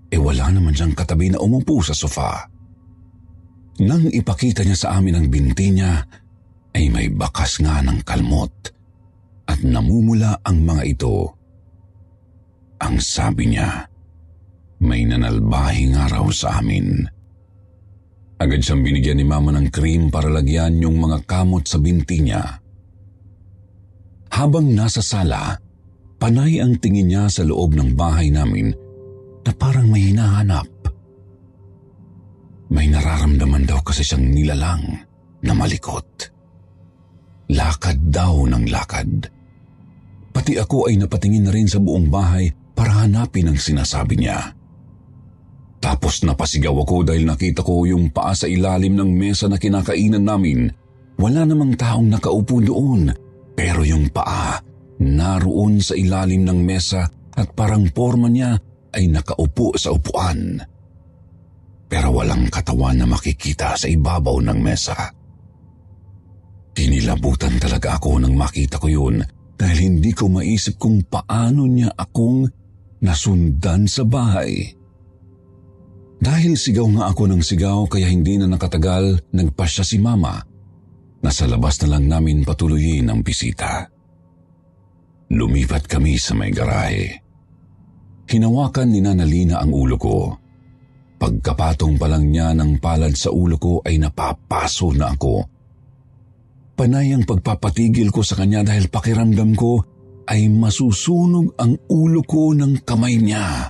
E 0.10 0.18
wala 0.18 0.50
naman 0.50 0.74
siyang 0.74 0.98
katabi 0.98 1.30
na 1.30 1.46
umupo 1.46 1.78
sa 1.86 1.94
sofa. 1.94 2.42
Nang 3.86 4.10
ipakita 4.10 4.66
niya 4.66 4.78
sa 4.82 4.98
amin 4.98 5.14
ang 5.14 5.30
binti 5.30 5.70
niya, 5.70 6.02
ay 6.74 6.90
may 6.90 7.06
bakas 7.14 7.62
nga 7.62 7.86
ng 7.86 8.02
kalmot 8.02 8.74
at 9.48 9.60
namumula 9.62 10.40
ang 10.44 10.64
mga 10.64 10.84
ito. 10.88 11.32
Ang 12.84 13.00
sabi 13.00 13.54
niya, 13.54 13.88
may 14.84 15.08
nanalbahi 15.08 15.96
nga 15.96 16.12
raw 16.12 16.28
sa 16.34 16.60
amin. 16.60 17.08
Agad 18.44 18.60
siyang 18.60 18.84
binigyan 18.84 19.24
ni 19.24 19.26
mama 19.28 19.56
ng 19.56 19.72
cream 19.72 20.12
para 20.12 20.28
lagyan 20.28 20.84
yung 20.84 21.00
mga 21.00 21.24
kamot 21.24 21.64
sa 21.64 21.80
binti 21.80 22.20
niya. 22.20 22.44
Habang 24.34 24.68
nasa 24.76 25.00
sala, 25.00 25.56
panay 26.20 26.60
ang 26.60 26.76
tingin 26.82 27.08
niya 27.08 27.32
sa 27.32 27.48
loob 27.48 27.78
ng 27.78 27.96
bahay 27.96 28.28
namin 28.34 28.76
na 29.48 29.52
parang 29.56 29.88
may 29.88 30.12
hinahanap. 30.12 30.68
May 32.74 32.90
nararamdaman 32.90 33.70
daw 33.70 33.80
kasi 33.86 34.02
siyang 34.02 34.34
nilalang 34.34 34.84
na 35.46 35.54
malikot. 35.54 36.33
Lakad 37.52 38.12
daw 38.14 38.48
ng 38.48 38.66
lakad. 38.72 39.28
Pati 40.34 40.54
ako 40.58 40.90
ay 40.90 40.98
napatingin 40.98 41.46
na 41.48 41.52
rin 41.54 41.68
sa 41.70 41.78
buong 41.78 42.08
bahay 42.08 42.50
para 42.74 43.04
hanapin 43.04 43.52
ang 43.52 43.60
sinasabi 43.60 44.18
niya. 44.18 44.56
Tapos 45.84 46.24
napasigaw 46.24 46.74
ako 46.88 47.12
dahil 47.12 47.28
nakita 47.28 47.60
ko 47.62 47.84
yung 47.84 48.10
paa 48.10 48.32
sa 48.32 48.48
ilalim 48.48 48.96
ng 48.96 49.12
mesa 49.12 49.52
na 49.52 49.60
kinakainan 49.60 50.24
namin. 50.24 50.72
Wala 51.20 51.44
namang 51.44 51.76
taong 51.76 52.08
nakaupo 52.08 52.64
doon, 52.64 53.12
pero 53.54 53.86
yung 53.86 54.10
paa 54.10 54.58
naroon 55.04 55.84
sa 55.84 55.94
ilalim 55.94 56.48
ng 56.48 56.60
mesa 56.64 57.06
at 57.36 57.52
parang 57.54 57.92
forma 57.92 58.32
niya 58.32 58.58
ay 58.96 59.12
nakaupo 59.12 59.76
sa 59.76 59.92
upuan 59.92 60.64
pero 61.94 62.10
walang 62.10 62.50
katawan 62.50 62.98
na 62.98 63.06
makikita 63.06 63.78
sa 63.78 63.86
ibabaw 63.86 64.42
ng 64.42 64.58
mesa. 64.58 65.14
Kinilabutan 66.74 67.62
talaga 67.62 68.02
ako 68.02 68.22
nang 68.22 68.34
makita 68.34 68.82
ko 68.82 68.90
yun 68.90 69.22
dahil 69.54 69.78
hindi 69.80 70.12
ko 70.12 70.30
maisip 70.30 70.82
kung 70.82 71.06
paano 71.06 71.70
niya 71.70 71.94
akong 71.94 72.50
nasundan 73.06 73.86
sa 73.86 74.04
bahay. 74.04 74.74
Dahil 76.24 76.56
sigaw 76.56 76.88
nga 76.98 77.04
ako 77.14 77.30
ng 77.30 77.42
sigaw 77.44 77.86
kaya 77.86 78.10
hindi 78.10 78.40
na 78.40 78.48
nakatagal 78.50 79.30
nagpasya 79.36 79.84
si 79.84 80.00
mama 80.00 80.40
na 81.24 81.30
sa 81.30 81.46
labas 81.46 81.78
na 81.84 81.96
lang 81.96 82.10
namin 82.10 82.48
patuloyin 82.48 83.12
ang 83.12 83.22
bisita. 83.22 83.86
Lumipat 85.34 85.86
kami 85.86 86.16
sa 86.18 86.34
may 86.34 86.50
garahe. 86.50 87.22
Hinawakan 88.24 88.88
ni 88.90 89.00
Nanalina 89.04 89.60
ang 89.60 89.72
ulo 89.76 89.98
ko 90.00 90.44
Pagkapatong 91.24 91.96
pa 91.96 92.12
lang 92.12 92.36
niya 92.36 92.52
ng 92.52 92.84
palad 92.84 93.16
sa 93.16 93.32
ulo 93.32 93.56
ko 93.56 93.80
ay 93.80 93.96
napapaso 93.96 94.92
na 94.92 95.16
ako. 95.16 95.53
Panay 96.74 97.14
ang 97.14 97.24
pagpapatigil 97.24 98.10
ko 98.10 98.26
sa 98.26 98.34
kanya 98.34 98.66
dahil 98.66 98.90
pakiramdam 98.90 99.54
ko 99.54 99.82
ay 100.26 100.50
masusunog 100.50 101.54
ang 101.60 101.78
ulo 101.92 102.26
ko 102.26 102.56
ng 102.56 102.82
kamay 102.82 103.22
niya. 103.22 103.70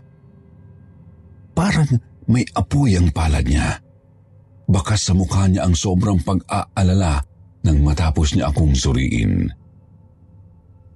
Parang 1.52 1.90
may 2.32 2.48
apoy 2.56 2.96
ang 2.96 3.12
palad 3.12 3.44
niya. 3.44 3.82
Bakas 4.64 5.12
sa 5.12 5.14
mukha 5.14 5.52
niya 5.52 5.68
ang 5.68 5.76
sobrang 5.76 6.24
pag-aalala 6.24 7.20
nang 7.68 7.80
matapos 7.84 8.34
niya 8.34 8.48
akong 8.50 8.72
suriin. 8.72 9.52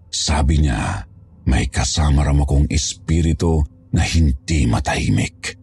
Sabi 0.08 0.63
niya, 0.63 1.04
may 1.48 1.67
kasama 1.67 2.24
ram 2.24 2.43
akong 2.43 2.72
espiritu 2.72 3.60
na 3.91 4.04
hindi 4.04 4.63
matahimik. 4.67 5.60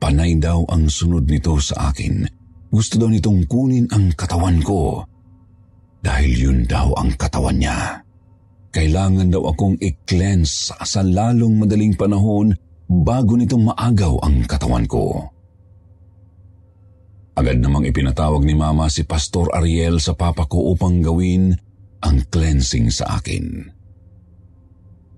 Panay 0.00 0.38
daw 0.38 0.64
ang 0.70 0.88
sunod 0.88 1.26
nito 1.28 1.58
sa 1.60 1.92
akin. 1.92 2.39
Gusto 2.70 3.02
daw 3.02 3.10
nitong 3.10 3.50
kunin 3.50 3.90
ang 3.90 4.14
katawan 4.14 4.62
ko. 4.62 5.02
Dahil 6.00 6.32
yun 6.32 6.58
daw 6.64 6.94
ang 6.96 7.18
katawan 7.18 7.58
niya. 7.58 7.98
Kailangan 8.70 9.34
daw 9.34 9.50
akong 9.50 9.76
i-cleanse 9.82 10.70
sa 10.70 11.02
lalong 11.02 11.58
madaling 11.58 11.98
panahon 11.98 12.54
bago 12.86 13.34
nitong 13.34 13.74
maagaw 13.74 14.22
ang 14.22 14.46
katawan 14.46 14.86
ko. 14.86 15.26
Agad 17.34 17.58
namang 17.58 17.90
ipinatawag 17.90 18.46
ni 18.46 18.54
Mama 18.54 18.86
si 18.86 19.02
Pastor 19.02 19.50
Ariel 19.54 19.98
sa 19.98 20.14
papa 20.14 20.46
ko 20.46 20.70
upang 20.70 21.02
gawin 21.02 21.50
ang 22.06 22.16
cleansing 22.30 22.90
sa 22.94 23.18
akin. 23.18 23.66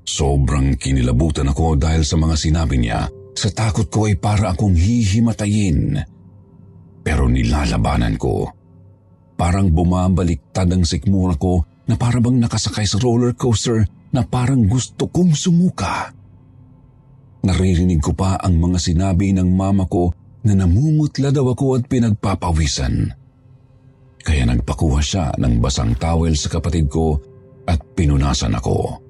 Sobrang 0.02 0.74
kinilabutan 0.80 1.52
ako 1.52 1.78
dahil 1.78 2.02
sa 2.02 2.16
mga 2.18 2.34
sinabi 2.34 2.76
niya 2.80 3.06
sa 3.32 3.48
takot 3.48 3.88
ko 3.88 4.08
ay 4.08 4.16
para 4.20 4.52
akong 4.52 4.76
hihimatayin. 4.76 5.96
Pero 7.02 7.26
nilalabanan 7.26 8.16
ko. 8.16 8.62
parang 9.42 9.74
bumabaliktad 9.74 10.70
ang 10.70 10.86
sikmura 10.86 11.34
ko 11.34 11.66
na 11.90 11.98
parabang 11.98 12.38
nakasakay 12.38 12.86
sa 12.86 13.02
roller 13.02 13.34
coaster 13.34 13.82
na 14.14 14.22
parang 14.22 14.70
gusto 14.70 15.10
kong 15.10 15.34
sumuka. 15.34 16.14
Naririnig 17.42 17.98
ko 17.98 18.14
pa 18.14 18.38
ang 18.38 18.62
mga 18.62 18.78
sinabi 18.78 19.34
ng 19.34 19.50
mama 19.50 19.90
ko 19.90 20.14
na 20.46 20.54
namumutla 20.54 21.34
daw 21.34 21.50
ako 21.50 21.74
at 21.74 21.90
pinagpapawisan. 21.90 23.10
Kaya 24.22 24.46
nagpakuha 24.46 25.02
siya 25.02 25.34
ng 25.34 25.58
basang 25.58 25.98
towel 25.98 26.38
sa 26.38 26.46
kapatid 26.46 26.86
ko 26.86 27.18
at 27.66 27.82
pinunasan 27.98 28.54
ako. 28.54 29.02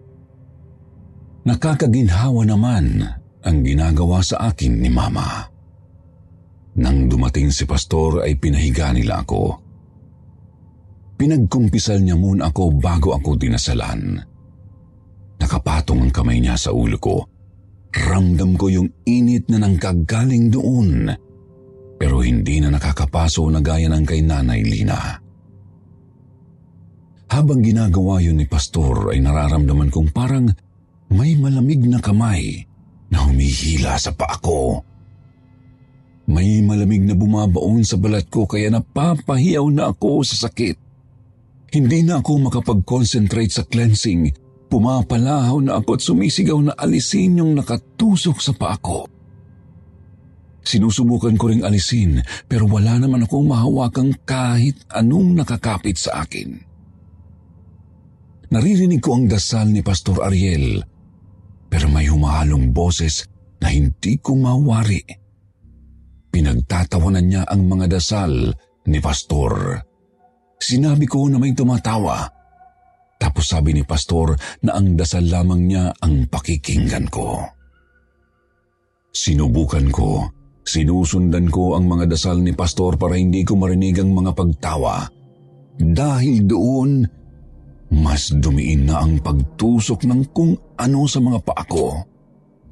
Nakakaginhawa 1.45 2.49
naman 2.49 3.05
ang 3.45 3.57
ginagawa 3.61 4.25
sa 4.25 4.49
akin 4.49 4.81
ni 4.81 4.89
mama. 4.89 5.52
Nang 6.73 7.05
dumating 7.05 7.53
si 7.53 7.69
pastor 7.69 8.25
ay 8.25 8.41
pinahiga 8.41 8.97
nila 8.97 9.21
ako. 9.21 9.61
Pinagkumpisal 11.21 12.01
niya 12.01 12.17
muna 12.17 12.49
ako 12.49 12.81
bago 12.81 13.13
ako 13.13 13.37
dinasalan. 13.37 14.17
Nakapatong 15.37 16.09
ang 16.09 16.13
kamay 16.15 16.41
niya 16.41 16.57
sa 16.57 16.73
ulo 16.73 16.97
ko. 16.97 17.29
Ramdam 17.93 18.57
ko 18.57 18.73
yung 18.73 18.89
init 19.05 19.53
na 19.53 19.61
nanggagaling 19.61 20.49
doon. 20.49 21.13
Pero 22.01 22.25
hindi 22.25 22.59
na 22.59 22.73
nakakapaso 22.73 23.45
na 23.53 23.61
gaya 23.61 23.93
ng 23.93 24.05
kay 24.09 24.25
Nanay 24.25 24.65
Lina. 24.65 25.21
Habang 27.33 27.61
ginagawa 27.61 28.21
yun 28.21 28.41
ni 28.41 28.49
Pastor 28.49 29.13
ay 29.13 29.21
nararamdaman 29.21 29.93
kong 29.93 30.11
parang 30.13 30.49
may 31.13 31.37
malamig 31.37 31.85
na 31.85 32.01
kamay 32.01 32.65
na 33.13 33.29
humihila 33.29 34.01
sa 34.01 34.17
paa 34.17 34.37
ko. 34.41 34.81
May 36.27 36.63
malamig 36.63 37.03
na 37.03 37.19
bumabaon 37.19 37.83
sa 37.83 37.99
balat 37.99 38.31
ko 38.31 38.47
kaya 38.47 38.71
napapahiyaw 38.71 39.67
na 39.75 39.91
ako 39.91 40.23
sa 40.23 40.47
sakit. 40.47 40.79
Hindi 41.73 42.05
na 42.05 42.21
ako 42.21 42.53
makapag-concentrate 42.53 43.51
sa 43.51 43.65
cleansing. 43.67 44.31
Pumapalahaw 44.69 45.59
na 45.61 45.81
ako 45.81 45.91
at 45.99 46.03
sumisigaw 46.05 46.59
na 46.61 46.73
alisin 46.77 47.41
yung 47.43 47.57
nakatusok 47.59 48.39
sa 48.39 48.53
paa 48.55 48.77
ko. 48.79 49.09
Sinusubukan 50.63 51.35
ko 51.35 51.51
ring 51.51 51.67
alisin 51.67 52.23
pero 52.47 52.71
wala 52.71 52.95
naman 53.03 53.27
akong 53.27 53.51
mahawakang 53.51 54.15
kahit 54.23 54.79
anong 54.95 55.35
nakakapit 55.35 55.99
sa 55.99 56.23
akin. 56.23 56.55
Naririnig 58.53 59.03
ko 59.03 59.19
ang 59.19 59.27
dasal 59.27 59.73
ni 59.73 59.83
Pastor 59.83 60.23
Ariel 60.23 60.85
pero 61.73 61.89
may 61.89 62.07
humahalong 62.07 62.71
boses 62.71 63.27
na 63.59 63.73
hindi 63.73 64.21
ko 64.21 64.37
mawari. 64.37 65.22
Pinagtatawanan 66.33 67.29
niya 67.29 67.43
ang 67.45 67.69
mga 67.69 67.93
dasal 67.93 68.33
ni 68.89 68.99
Pastor. 69.05 69.77
Sinabi 70.57 71.05
ko 71.05 71.29
na 71.29 71.37
may 71.37 71.53
tumatawa. 71.53 72.25
Tapos 73.21 73.53
sabi 73.53 73.77
ni 73.77 73.85
Pastor 73.85 74.35
na 74.65 74.81
ang 74.81 74.97
dasal 74.97 75.29
lamang 75.29 75.69
niya 75.69 75.93
ang 76.01 76.27
pakikinggan 76.33 77.13
ko. 77.13 77.45
Sinubukan 79.13 79.93
ko, 79.93 80.25
sinusundan 80.65 81.53
ko 81.53 81.77
ang 81.77 81.85
mga 81.85 82.17
dasal 82.17 82.41
ni 82.41 82.57
Pastor 82.57 82.97
para 82.97 83.21
hindi 83.21 83.45
ko 83.45 83.61
marinig 83.61 84.01
ang 84.01 84.17
mga 84.17 84.33
pagtawa. 84.33 85.05
Dahil 85.77 86.49
doon, 86.49 87.05
mas 87.93 88.33
dumiin 88.33 88.89
na 88.89 89.05
ang 89.05 89.21
pagtusok 89.21 90.09
ng 90.09 90.33
kung 90.33 90.57
ano 90.81 91.05
sa 91.05 91.21
mga 91.21 91.45
paa 91.45 91.65
ko. 91.69 92.01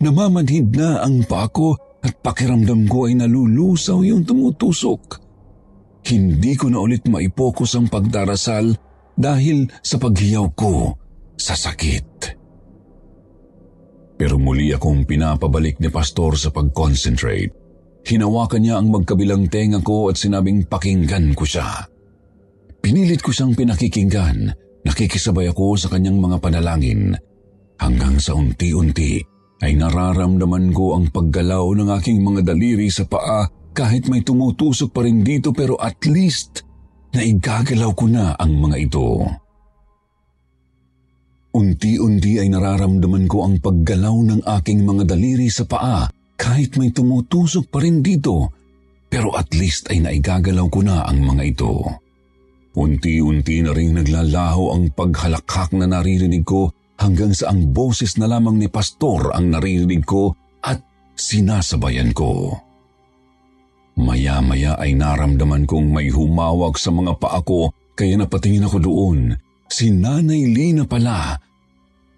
Namamanhid 0.01 0.73
na 0.73 1.05
ang 1.05 1.29
paa 1.29 1.45
ko 1.53 1.77
at 2.01 2.15
pakiramdam 2.25 2.89
ko 2.89 3.09
ay 3.09 3.17
nalulusaw 3.21 4.01
yung 4.05 4.25
tumutusok. 4.25 5.21
Hindi 6.09 6.57
ko 6.57 6.73
na 6.73 6.81
ulit 6.81 7.05
maipokus 7.05 7.77
ang 7.77 7.93
pagdarasal 7.93 8.73
dahil 9.21 9.69
sa 9.85 10.01
paghiyaw 10.01 10.47
ko 10.57 10.97
sa 11.37 11.53
sakit. 11.53 12.09
Pero 14.17 14.37
muli 14.37 14.73
akong 14.73 15.05
pinapabalik 15.05 15.81
ni 15.81 15.89
Pastor 15.89 16.37
sa 16.37 16.53
pag-concentrate. 16.53 17.53
Hinawakan 18.05 18.61
niya 18.65 18.81
ang 18.81 18.89
magkabilang 18.93 19.49
tenga 19.53 19.81
ko 19.85 20.09
at 20.09 20.17
sinabing 20.17 20.65
pakinggan 20.65 21.37
ko 21.37 21.45
siya. 21.45 21.85
Pinilit 22.81 23.21
ko 23.21 23.29
siyang 23.29 23.53
pinakikinggan, 23.53 24.57
nakikisabay 24.89 25.53
ako 25.53 25.77
sa 25.77 25.93
kanyang 25.93 26.17
mga 26.17 26.41
panalangin 26.41 27.13
hanggang 27.77 28.17
sa 28.17 28.37
unti-unti 28.37 29.40
ay 29.61 29.77
nararamdaman 29.77 30.73
ko 30.73 30.97
ang 30.97 31.13
paggalaw 31.13 31.77
ng 31.77 31.89
aking 32.01 32.25
mga 32.25 32.53
daliri 32.53 32.89
sa 32.89 33.05
paa 33.05 33.45
kahit 33.77 34.09
may 34.09 34.25
tumutusok 34.25 34.91
pa 34.91 35.05
rin 35.05 35.21
dito 35.21 35.53
pero 35.53 35.77
at 35.79 36.01
least 36.09 36.65
na 37.13 37.21
igagalaw 37.21 37.93
ko 37.93 38.07
na 38.09 38.35
ang 38.41 38.57
mga 38.57 38.77
ito. 38.81 39.07
Unti-unti 41.51 42.39
ay 42.39 42.49
nararamdaman 42.49 43.27
ko 43.27 43.43
ang 43.43 43.59
paggalaw 43.59 44.17
ng 44.23 44.41
aking 44.61 44.87
mga 44.87 45.03
daliri 45.13 45.51
sa 45.51 45.67
paa 45.67 46.07
kahit 46.39 46.79
may 46.79 46.95
tumutusok 46.95 47.69
pa 47.69 47.83
rin 47.83 48.01
dito 48.01 48.55
pero 49.11 49.35
at 49.35 49.51
least 49.59 49.91
ay 49.91 49.99
naigagalaw 50.01 50.71
ko 50.71 50.81
na 50.87 51.03
ang 51.03 51.21
mga 51.27 51.43
ito. 51.43 51.75
Unti-unti 52.79 53.67
na 53.67 53.75
rin 53.75 53.99
naglalaho 53.99 54.71
ang 54.71 54.95
paghalakhak 54.95 55.75
na 55.75 55.91
naririnig 55.91 56.47
ko 56.47 56.71
hanggang 57.01 57.33
sa 57.33 57.49
ang 57.49 57.73
boses 57.73 58.21
na 58.21 58.29
lamang 58.29 58.61
ni 58.61 58.69
Pastor 58.69 59.33
ang 59.33 59.49
naririnig 59.49 60.05
ko 60.05 60.37
at 60.61 60.85
sinasabayan 61.17 62.13
ko. 62.13 62.53
Maya-maya 63.97 64.77
ay 64.77 64.95
naramdaman 64.95 65.65
kong 65.65 65.89
may 65.91 66.13
humawak 66.13 66.77
sa 66.77 66.93
mga 66.93 67.17
paa 67.17 67.41
ko 67.41 67.73
kaya 67.97 68.21
napatingin 68.21 68.69
ako 68.69 68.79
doon. 68.81 69.21
Si 69.67 69.89
Nanay 69.89 70.49
Lina 70.53 70.85
pala 70.85 71.37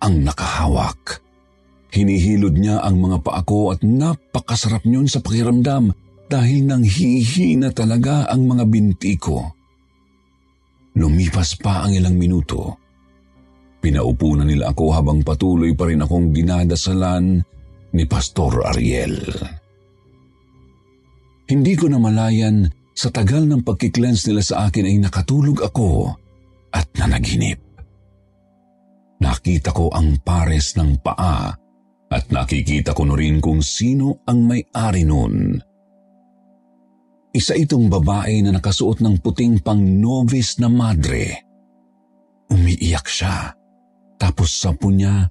ang 0.03 0.15
nakahawak. 0.27 1.23
Hinihilod 1.93 2.57
niya 2.59 2.83
ang 2.83 2.99
mga 2.99 3.23
paa 3.23 3.43
ko 3.47 3.71
at 3.71 3.85
napakasarap 3.87 4.83
niyon 4.83 5.07
sa 5.07 5.23
pakiramdam 5.23 5.95
dahil 6.27 6.65
nang 6.65 6.83
hihina 6.83 7.71
talaga 7.77 8.25
ang 8.31 8.49
mga 8.49 8.65
binti 8.67 9.15
ko. 9.21 9.53
Lumipas 10.97 11.61
pa 11.61 11.85
ang 11.85 11.93
ilang 11.93 12.17
minuto 12.17 12.82
Pinaupo 13.83 14.39
na 14.39 14.47
nila 14.47 14.71
ako 14.71 14.95
habang 14.95 15.27
patuloy 15.27 15.75
pa 15.75 15.91
rin 15.91 16.07
akong 16.07 16.31
dinadasalan 16.31 17.43
ni 17.91 18.05
Pastor 18.07 18.63
Ariel. 18.71 19.19
Hindi 21.51 21.75
ko 21.75 21.91
namalayan 21.91 22.71
sa 22.95 23.11
tagal 23.11 23.43
ng 23.43 23.67
pagkiklens 23.67 24.31
nila 24.31 24.47
sa 24.47 24.71
akin 24.71 24.87
ay 24.87 24.97
nakatulog 25.03 25.67
ako 25.67 26.15
at 26.71 26.87
nanaginip. 26.95 27.59
Nakita 29.19 29.75
ko 29.75 29.91
ang 29.91 30.23
pares 30.23 30.79
ng 30.79 31.03
paa 31.03 31.51
at 32.07 32.25
nakikita 32.31 32.95
ko 32.95 33.03
na 33.03 33.19
rin 33.19 33.43
kung 33.43 33.67
sino 33.67 34.23
ang 34.31 34.47
may-ari 34.47 35.03
noon. 35.03 35.59
Isa 37.35 37.59
itong 37.59 37.91
babae 37.91 38.47
na 38.47 38.55
nakasuot 38.55 39.03
ng 39.03 39.19
puting 39.19 39.59
pang 39.59 39.81
novice 39.81 40.63
na 40.63 40.71
madre. 40.71 41.43
Umiiyak 42.47 43.09
siya 43.09 43.62
tapos 44.23 44.55
sapo 44.55 44.87
niya 44.95 45.27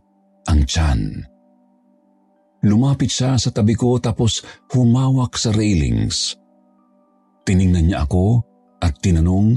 ang 0.52 0.68
tiyan. 0.68 1.24
Lumapit 2.68 3.08
siya 3.08 3.40
sa 3.40 3.56
tabi 3.56 3.72
ko 3.72 3.96
tapos 4.04 4.44
humawak 4.76 5.40
sa 5.40 5.56
railings. 5.56 6.36
Tiningnan 7.48 7.88
niya 7.88 8.04
ako 8.04 8.44
at 8.84 9.00
tinanong 9.00 9.56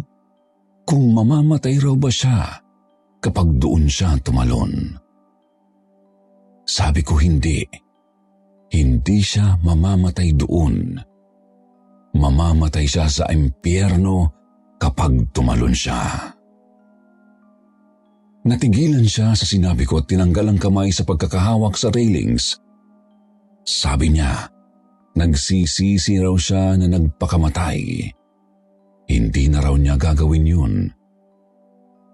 kung 0.86 1.10
mamamatay 1.10 1.82
raw 1.82 1.98
ba 1.98 2.08
siya 2.08 2.62
kapag 3.18 3.58
doon 3.58 3.90
siya 3.90 4.14
tumalon. 4.22 5.02
Sabi 6.64 7.02
ko 7.02 7.18
hindi. 7.18 7.60
Hindi 8.70 9.18
siya 9.20 9.58
mamamatay 9.60 10.30
doon. 10.38 10.96
Mamamatay 12.14 12.86
siya 12.86 13.10
sa 13.10 13.28
impyerno 13.28 14.30
kapag 14.80 15.34
tumalon 15.34 15.74
siya. 15.74 16.33
Natigilan 18.44 19.08
siya 19.08 19.32
sa 19.32 19.48
sinabi 19.48 19.88
ko 19.88 20.04
at 20.04 20.06
tinanggal 20.12 20.52
ang 20.52 20.60
kamay 20.60 20.92
sa 20.92 21.08
pagkakahawak 21.08 21.80
sa 21.80 21.88
railings. 21.88 22.60
Sabi 23.64 24.12
niya, 24.12 24.52
nagsisisi 25.16 26.20
raw 26.20 26.36
siya 26.36 26.76
na 26.76 26.92
nagpakamatay. 26.92 27.80
Hindi 29.08 29.44
na 29.48 29.64
raw 29.64 29.72
niya 29.72 29.96
gagawin 29.96 30.44
yun. 30.44 30.74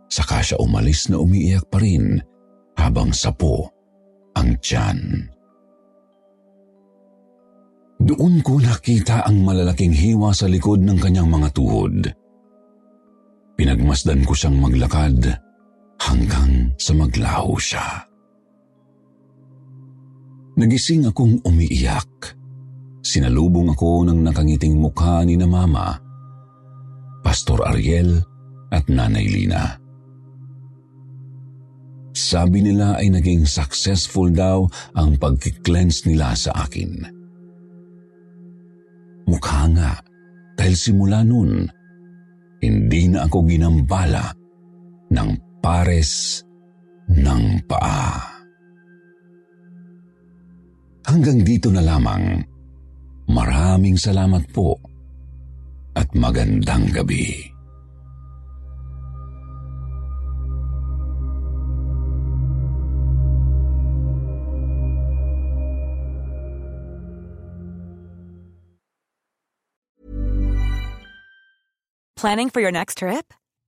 Saka 0.07 0.39
siya 0.39 0.63
umalis 0.63 1.11
na 1.11 1.19
umiiyak 1.19 1.67
pa 1.67 1.83
rin 1.83 2.23
habang 2.79 3.11
sapo 3.11 3.67
ang 4.39 4.55
tiyan. 4.63 5.27
Doon 8.01 8.39
ko 8.47 8.63
nakita 8.63 9.27
ang 9.27 9.43
malalaking 9.43 9.93
hiwa 9.93 10.31
sa 10.31 10.47
likod 10.47 10.79
ng 10.79 10.99
kanyang 11.03 11.27
mga 11.27 11.49
tuhod. 11.53 12.07
Pinagmasdan 13.59 14.23
ko 14.23 14.33
siyang 14.33 14.57
maglakad 14.63 15.50
hanggang 16.01 16.73
sa 16.81 16.97
maglaho 16.97 17.61
siya. 17.61 18.09
Nagising 20.57 21.09
akong 21.09 21.41
umiiyak. 21.45 22.37
Sinalubong 23.01 23.73
ako 23.73 24.09
ng 24.09 24.21
nakangiting 24.21 24.77
mukha 24.77 25.25
ni 25.25 25.37
na 25.37 25.49
mama. 25.49 25.97
Pastor 27.25 27.65
Ariel 27.65 28.21
at 28.69 28.85
Nanay 28.89 29.25
Lina. 29.29 29.81
Sabi 32.13 32.61
nila 32.61 33.01
ay 33.01 33.09
naging 33.09 33.49
successful 33.49 34.29
daw 34.29 34.69
ang 34.93 35.17
pagkiklens 35.17 36.05
nila 36.05 36.37
sa 36.37 36.53
akin. 36.69 37.09
Mukha 39.31 39.63
nga, 39.73 39.97
dahil 40.59 40.75
simula 40.77 41.25
nun, 41.25 41.65
hindi 42.61 43.09
na 43.09 43.25
ako 43.25 43.49
ginambala 43.49 44.29
ng 45.09 45.29
pares 45.61 46.43
ng 47.09 47.65
paa. 47.69 48.41
Hanggang 51.07 51.45
dito 51.45 51.69
na 51.73 51.85
lamang. 51.85 52.45
Maraming 53.31 53.95
salamat 53.95 54.43
po 54.51 54.75
at 55.95 56.11
magandang 56.19 56.91
gabi. 56.91 57.51
Planning 72.21 72.53
for 72.53 72.61
your 72.61 72.69
next 72.69 73.01
trip? 73.01 73.33